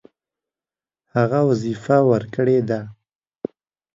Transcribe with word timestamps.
هغه 1.15 1.39
وظیفه 1.49 1.97
ورکړې 2.11 2.59
ده. 2.69 2.81